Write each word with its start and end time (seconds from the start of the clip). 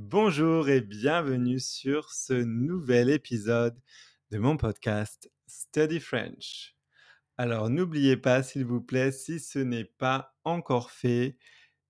Bonjour 0.00 0.68
et 0.68 0.80
bienvenue 0.80 1.58
sur 1.58 2.12
ce 2.12 2.32
nouvel 2.32 3.10
épisode 3.10 3.76
de 4.30 4.38
mon 4.38 4.56
podcast 4.56 5.28
Study 5.48 5.98
French. 5.98 6.76
Alors 7.36 7.68
n'oubliez 7.68 8.16
pas 8.16 8.44
s'il 8.44 8.64
vous 8.64 8.80
plaît, 8.80 9.10
si 9.10 9.40
ce 9.40 9.58
n'est 9.58 9.84
pas 9.84 10.36
encore 10.44 10.92
fait, 10.92 11.36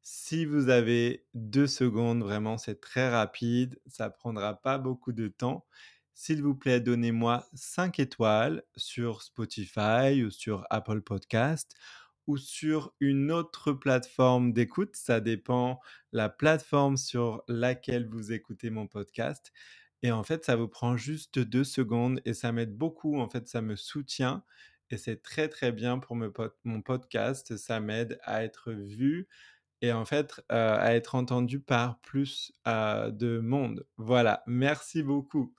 si 0.01 0.47
vous 0.47 0.71
avez 0.71 1.27
deux 1.35 1.67
secondes, 1.67 2.23
vraiment 2.23 2.57
c'est 2.57 2.81
très 2.81 3.11
rapide, 3.11 3.79
ça 3.87 4.09
prendra 4.09 4.55
pas 4.55 4.79
beaucoup 4.79 5.13
de 5.13 5.29
temps. 5.29 5.67
S'il 6.15 6.43
vous 6.43 6.55
plaît, 6.55 6.81
donnez-moi 6.81 7.47
5 7.53 8.01
étoiles 8.01 8.63
sur 8.75 9.23
Spotify 9.23 10.25
ou 10.25 10.31
sur 10.31 10.67
Apple 10.71 11.03
Podcast 11.03 11.77
ou 12.29 12.37
sur 12.37 12.95
une 13.01 13.33
autre 13.33 13.73
plateforme 13.73 14.53
d'écoute. 14.53 14.95
Ça 14.95 15.21
dépend 15.21 15.81
la 16.13 16.29
plateforme 16.29 16.97
sur 16.97 17.43
laquelle 17.49 18.07
vous 18.07 18.33
écoutez 18.33 18.71
mon 18.71 18.87
podcast. 18.87 19.53
Et 20.03 20.13
en 20.13 20.23
fait, 20.23 20.45
ça 20.45 20.55
vous 20.55 20.69
prend 20.69 20.97
juste 20.97 21.41
deux 21.41 21.65
secondes 21.65 22.21
et 22.25 22.35
ça 22.35 22.53
m'aide 22.53 22.77
beaucoup. 22.77 23.19
En 23.19 23.29
fait, 23.29 23.49
ça 23.49 23.63
me 23.63 23.75
soutient 23.75 24.45
et 24.91 24.97
c'est 24.97 25.23
très 25.23 25.49
très 25.49 25.73
bien 25.73 25.99
pour 25.99 26.17
mon 26.17 26.83
podcast. 26.83 27.57
Ça 27.57 27.81
m'aide 27.81 28.21
à 28.23 28.45
être 28.45 28.73
vu 28.73 29.27
et 29.81 29.93
en 29.93 30.05
fait 30.05 30.41
euh, 30.53 30.77
à 30.79 30.95
être 30.95 31.15
entendu 31.15 31.61
par 31.61 32.01
plus 32.01 32.53
euh, 32.67 33.11
de 33.11 33.39
monde. 33.39 33.87
Voilà, 33.97 34.43
merci 34.47 35.03
beaucoup. 35.03 35.55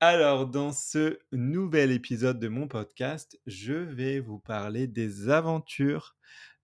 Alors, 0.00 0.46
dans 0.46 0.70
ce 0.70 1.18
nouvel 1.32 1.90
épisode 1.90 2.38
de 2.38 2.46
mon 2.46 2.68
podcast, 2.68 3.36
je 3.46 3.72
vais 3.72 4.20
vous 4.20 4.38
parler 4.38 4.86
des 4.86 5.28
aventures 5.28 6.16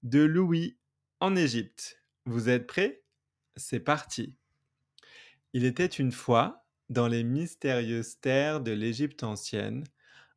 de 0.05 0.20
Louis 0.20 0.79
en 1.19 1.34
Égypte. 1.34 2.01
Vous 2.27 2.48
êtes 2.48 2.69
prêts? 2.69 3.02
C'est 3.57 3.80
parti. 3.80 4.37
Il 5.52 5.65
était 5.65 5.84
une 5.84 6.12
fois, 6.12 6.65
dans 6.91 7.09
les 7.09 7.24
mystérieuses 7.24 8.20
terres 8.20 8.60
de 8.60 8.71
l'Égypte 8.71 9.24
ancienne, 9.24 9.82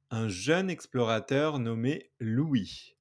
un 0.10 0.28
jeune 0.28 0.72
explorateur 0.72 1.60
nommé 1.60 2.12
Louis. 2.20 2.96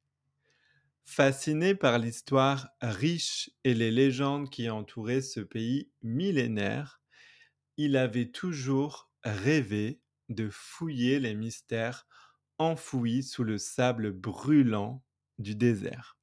Fasciné 1.07 1.75
par 1.75 1.99
l'histoire 1.99 2.69
riche 2.83 3.49
et 3.65 3.73
les 3.73 3.91
légendes 3.91 4.51
qui 4.51 4.69
entouraient 4.69 5.23
ce 5.23 5.41
pays 5.41 5.91
millénaire, 6.03 7.01
il 7.79 7.97
avait 7.97 8.31
toujours 8.31 9.11
rêvé 9.27 10.01
de 10.29 10.49
fouiller 10.49 11.21
les 11.21 11.35
mystères 11.35 12.07
enfouis 12.59 13.23
sous 13.23 13.45
le 13.45 13.59
sable 13.59 14.13
brûlant 14.13 15.05
du 15.39 15.55
désert. 15.55 16.17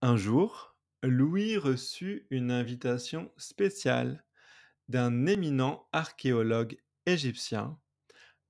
Un 0.00 0.16
jour, 0.16 0.76
Louis 1.02 1.56
reçut 1.56 2.26
une 2.30 2.50
invitation 2.50 3.32
spéciale 3.36 4.24
d'un 4.88 5.26
éminent 5.26 5.88
archéologue 5.92 6.78
égyptien, 7.06 7.78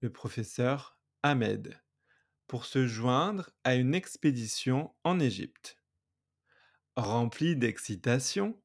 le 0.01 0.11
professeur 0.11 0.99
Ahmed, 1.23 1.81
pour 2.47 2.65
se 2.65 2.87
joindre 2.87 3.51
à 3.65 3.75
une 3.75 3.95
expédition 3.95 4.95
en 5.05 5.19
Égypte. 5.19 5.79
Rempli 6.97 7.57
d'excitation, 7.57 8.61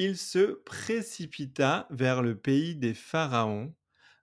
il 0.00 0.16
se 0.16 0.52
précipita 0.52 1.88
vers 1.90 2.22
le 2.22 2.38
pays 2.38 2.76
des 2.76 2.94
pharaons, 2.94 3.74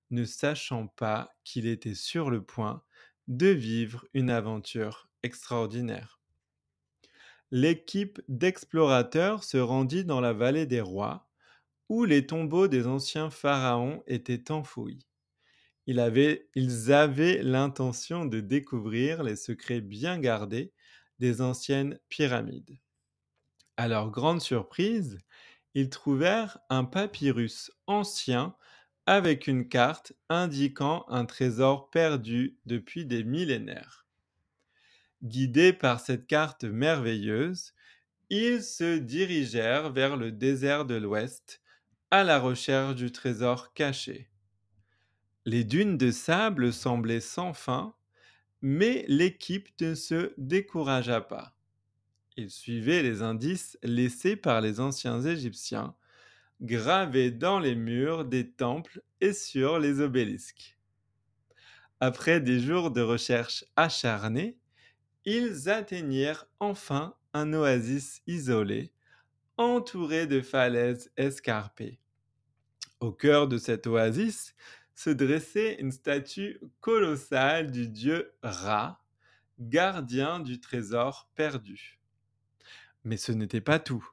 ne 0.10 0.24
sachant 0.24 0.88
pas 0.88 1.36
qu'il 1.44 1.68
était 1.68 1.96
sur 1.96 2.30
le 2.30 2.42
point 2.42 2.82
de 3.28 3.48
vivre 3.48 4.06
une 4.14 4.30
aventure 4.30 5.10
extraordinaire. 5.22 6.22
L'équipe 7.52 8.22
d'explorateurs 8.30 9.44
se 9.44 9.58
rendit 9.58 10.06
dans 10.06 10.22
la 10.22 10.32
vallée 10.32 10.66
des 10.66 10.80
rois, 10.80 11.30
où 11.90 12.06
les 12.06 12.26
tombeaux 12.26 12.70
des 12.70 12.88
anciens 12.88 13.30
pharaons 13.30 14.02
étaient 14.08 14.52
enfouis. 14.52 15.06
Ils 15.88 16.00
avaient, 16.00 16.48
l'intention 17.44 18.24
de 18.24 18.40
découvrir 18.40 19.24
les 19.24 19.36
secrets 19.36 19.82
bien 19.82 20.20
gardés 20.20 20.72
des 21.20 21.42
anciennes 21.42 22.00
pyramides. 22.08 22.80
À 23.76 23.90
leur 23.90 24.10
grande 24.10 24.42
surprise, 24.42 25.20
ils 25.76 25.90
trouvèrent 25.90 26.58
un 26.70 26.86
papyrus 26.86 27.72
ancien 27.86 28.56
avec 29.06 29.46
une 29.46 29.70
carte 29.70 30.14
indiquant 30.30 31.06
un 31.10 31.26
trésor 31.26 31.92
perdu 31.92 32.58
depuis 32.66 33.06
des 33.06 33.24
millénaires. 33.24 34.08
Guidés 35.22 35.74
par 35.74 36.00
cette 36.00 36.28
carte 36.28 36.64
merveilleuse, 36.64 37.74
ils 38.30 38.64
se 38.64 38.98
dirigèrent 38.98 39.92
vers 39.92 40.18
le 40.18 40.32
désert 40.32 40.86
de 40.86 40.96
l'Ouest 40.96 41.62
à 42.12 42.24
la 42.24 42.40
recherche 42.40 42.96
du 42.96 43.12
trésor 43.12 43.74
caché. 43.74 44.30
Les 45.46 45.64
dunes 45.64 45.98
de 45.98 46.12
sable 46.12 46.74
semblaient 46.74 47.20
sans 47.20 47.54
fin, 47.54 47.96
mais 48.62 49.06
l'équipe 49.08 49.70
ne 49.82 49.96
se 49.96 50.34
découragea 50.38 51.22
pas. 51.22 51.55
Ils 52.38 52.52
suivaient 52.52 53.02
les 53.02 53.22
indices 53.22 53.78
laissés 53.82 54.36
par 54.36 54.60
les 54.62 54.80
anciens 54.80 55.22
Égyptiens 55.22 55.96
gravés 56.62 57.32
dans 57.32 57.60
les 57.60 57.76
murs 57.76 58.26
des 58.26 58.52
temples 58.52 59.02
et 59.22 59.34
sur 59.34 59.80
les 59.80 60.02
obélisques. 60.02 60.78
Après 62.00 62.42
des 62.42 62.60
jours 62.60 62.92
de 62.92 63.02
recherche 63.02 63.66
acharnés, 63.76 64.58
ils 65.26 65.70
atteignirent 65.70 66.46
enfin 66.60 67.16
un 67.34 67.54
oasis 67.54 68.22
isolé, 68.28 68.92
entouré 69.58 70.28
de 70.28 70.42
falaises 70.42 71.12
escarpées. 71.18 72.00
Au 73.00 73.12
cœur 73.12 73.48
de 73.48 73.58
cette 73.58 73.88
oasis 73.88 74.56
se 74.94 75.10
dressait 75.10 75.76
une 75.80 75.92
statue 75.92 76.60
colossale 76.80 77.72
du 77.72 77.88
dieu 77.88 78.34
Ra, 78.44 79.04
gardien 79.60 80.40
du 80.40 80.60
trésor 80.60 81.30
perdu. 81.36 82.00
Mais 83.06 83.18
ce 83.18 83.32
n'était 83.32 83.62
pas 83.62 83.80
tout, 83.80 84.06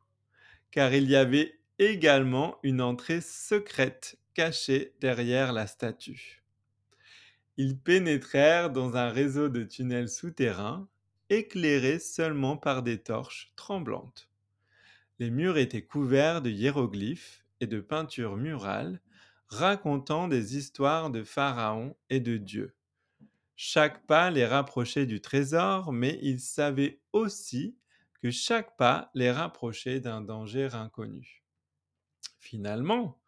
car 0.71 0.95
il 0.95 1.11
y 1.11 1.17
avait 1.17 1.59
également 1.79 2.59
une 2.63 2.81
entrée 2.81 3.21
secrète 3.21 4.19
cachée 4.35 4.95
derrière 5.01 5.53
la 5.53 5.67
statue. 5.67 6.43
Ils 7.57 7.79
pénétrèrent 7.79 8.71
dans 8.71 8.97
un 8.97 9.09
réseau 9.09 9.49
de 9.49 9.65
tunnels 9.65 10.09
souterrains, 10.09 10.89
éclairés 11.31 11.99
seulement 11.99 12.57
par 12.57 12.83
des 12.83 12.99
torches 12.99 13.53
tremblantes. 13.57 14.31
Les 15.19 15.31
murs 15.31 15.59
étaient 15.59 15.85
couverts 15.85 16.43
de 16.43 16.51
hiéroglyphes 16.51 17.45
et 17.61 17.67
de 17.67 17.81
peintures 17.81 18.37
murales 18.37 19.01
racontant 19.49 20.29
des 20.29 20.57
histoires 20.57 21.11
de 21.11 21.25
pharaons 21.25 21.95
et 22.11 22.21
de 22.21 22.37
dieux. 22.37 22.75
Chaque 23.55 24.07
pas 24.07 24.31
les 24.31 24.47
rapprochait 24.47 25.07
du 25.07 25.21
trésor, 25.21 25.93
mais 25.93 26.19
ils 26.23 26.41
savaient 26.41 27.01
aussi 27.13 27.77
que 28.23 28.31
chaque 28.31 28.77
pas 28.77 29.11
les 29.15 29.31
rapprochait 29.31 30.01
d'un 30.01 30.23
danger 30.23 30.71
inconnu. 30.75 31.45
Finalement, 32.39 33.21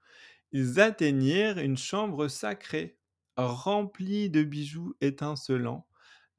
ils 0.53 0.81
atteignirent 0.81 1.59
une 1.59 1.77
chambre 1.79 2.29
sacrée, 2.29 2.99
remplie 3.37 4.31
de 4.31 4.43
bijoux 4.45 4.95
étincelants, 5.01 5.89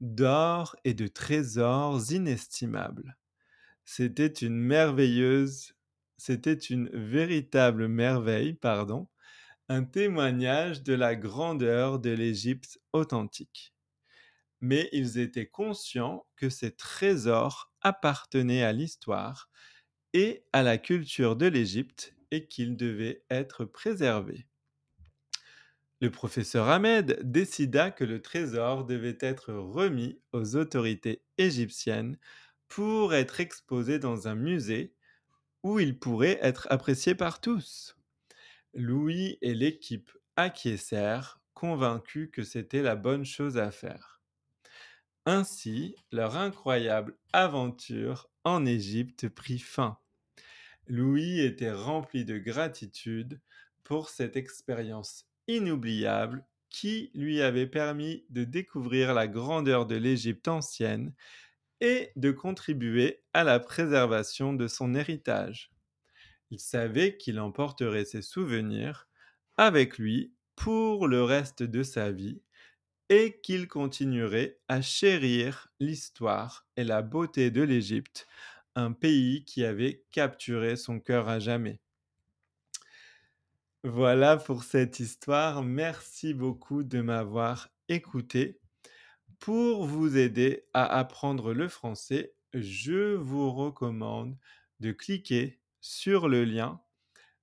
d'or 0.00 0.76
et 0.84 0.94
de 0.94 1.06
trésors 1.08 2.12
inestimables. 2.12 3.18
C'était 3.84 4.26
une 4.26 4.56
merveilleuse, 4.58 5.74
c'était 6.18 6.54
une 6.54 6.88
véritable 6.90 7.88
merveille, 7.88 8.54
pardon, 8.54 9.08
un 9.68 9.84
témoignage 9.84 10.82
de 10.82 10.94
la 10.94 11.16
grandeur 11.16 11.98
de 12.00 12.10
l'Égypte 12.10 12.80
authentique. 12.92 13.74
Mais 14.60 14.88
ils 14.92 15.18
étaient 15.18 15.48
conscients 15.48 16.26
que 16.36 16.50
ces 16.50 16.74
trésors 16.76 17.72
appartenaient 17.86 18.64
à 18.64 18.72
l'histoire 18.72 19.48
et 20.12 20.44
à 20.52 20.64
la 20.64 20.76
culture 20.76 21.36
de 21.36 21.46
l'Égypte 21.46 22.16
et 22.32 22.48
qu'il 22.48 22.76
devait 22.76 23.22
être 23.30 23.64
préservé. 23.64 24.48
Le 26.00 26.10
professeur 26.10 26.68
Ahmed 26.68 27.20
décida 27.22 27.92
que 27.92 28.02
le 28.02 28.20
trésor 28.20 28.86
devait 28.86 29.18
être 29.20 29.52
remis 29.52 30.20
aux 30.32 30.56
autorités 30.56 31.22
égyptiennes 31.38 32.18
pour 32.66 33.14
être 33.14 33.38
exposé 33.38 34.00
dans 34.00 34.26
un 34.26 34.34
musée 34.34 34.92
où 35.62 35.78
il 35.78 35.96
pourrait 35.96 36.40
être 36.42 36.66
apprécié 36.70 37.14
par 37.14 37.40
tous. 37.40 37.96
Louis 38.74 39.38
et 39.42 39.54
l'équipe 39.54 40.10
acquiescèrent, 40.34 41.40
convaincus 41.54 42.30
que 42.32 42.42
c'était 42.42 42.82
la 42.82 42.96
bonne 42.96 43.24
chose 43.24 43.58
à 43.58 43.70
faire. 43.70 44.15
Ainsi, 45.26 45.96
leur 46.12 46.36
incroyable 46.36 47.18
aventure 47.32 48.30
en 48.44 48.64
Égypte 48.64 49.28
prit 49.28 49.58
fin. 49.58 49.98
Louis 50.86 51.40
était 51.40 51.72
rempli 51.72 52.24
de 52.24 52.38
gratitude 52.38 53.40
pour 53.82 54.08
cette 54.08 54.36
expérience 54.36 55.26
inoubliable 55.48 56.46
qui 56.70 57.10
lui 57.14 57.42
avait 57.42 57.66
permis 57.66 58.24
de 58.30 58.44
découvrir 58.44 59.14
la 59.14 59.26
grandeur 59.26 59.86
de 59.86 59.96
l'Égypte 59.96 60.48
ancienne 60.48 61.12
et 61.80 62.12
de 62.16 62.30
contribuer 62.30 63.24
à 63.32 63.44
la 63.44 63.60
préservation 63.60 64.52
de 64.54 64.68
son 64.68 64.94
héritage. 64.94 65.70
Il 66.50 66.60
savait 66.60 67.16
qu'il 67.16 67.40
emporterait 67.40 68.04
ses 68.04 68.22
souvenirs 68.22 69.08
avec 69.56 69.98
lui 69.98 70.34
pour 70.56 71.08
le 71.08 71.22
reste 71.24 71.62
de 71.62 71.82
sa 71.82 72.12
vie 72.12 72.42
et 73.08 73.40
qu'il 73.42 73.68
continuerait 73.68 74.58
à 74.68 74.82
chérir 74.82 75.68
l'histoire 75.80 76.66
et 76.76 76.84
la 76.84 77.02
beauté 77.02 77.50
de 77.50 77.62
l'Égypte, 77.62 78.26
un 78.74 78.92
pays 78.92 79.44
qui 79.44 79.64
avait 79.64 80.04
capturé 80.10 80.76
son 80.76 81.00
cœur 81.00 81.28
à 81.28 81.38
jamais. 81.38 81.80
Voilà 83.84 84.36
pour 84.36 84.64
cette 84.64 84.98
histoire. 84.98 85.62
Merci 85.62 86.34
beaucoup 86.34 86.82
de 86.82 87.00
m'avoir 87.00 87.68
écouté. 87.88 88.60
Pour 89.38 89.86
vous 89.86 90.16
aider 90.16 90.66
à 90.74 90.98
apprendre 90.98 91.54
le 91.54 91.68
français, 91.68 92.34
je 92.52 93.14
vous 93.14 93.52
recommande 93.52 94.36
de 94.80 94.92
cliquer 94.92 95.60
sur 95.80 96.28
le 96.28 96.44
lien 96.44 96.80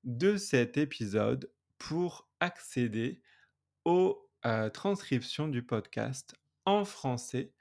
de 0.03 0.35
cet 0.35 0.77
épisode 0.77 1.51
pour 1.77 2.29
accéder 2.39 3.21
aux 3.85 4.22
euh, 4.45 4.69
transcriptions 4.69 5.47
du 5.47 5.63
podcast 5.63 6.35
en 6.65 6.85
français, 6.85 7.53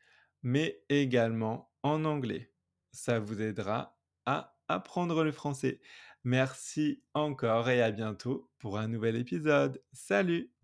mais 0.42 0.82
également 0.88 1.72
en 1.82 2.04
anglais. 2.04 2.52
Ça 2.92 3.18
vous 3.18 3.40
aidera 3.42 3.98
à 4.26 4.56
apprendre 4.68 5.24
le 5.24 5.32
français. 5.32 5.80
Merci 6.24 7.02
encore 7.14 7.68
et 7.70 7.82
à 7.82 7.90
bientôt 7.90 8.50
pour 8.58 8.78
un 8.78 8.88
nouvel 8.88 9.16
épisode. 9.16 9.82
Salut 9.92 10.52